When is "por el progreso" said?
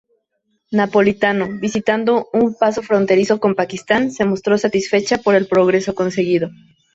5.19-5.93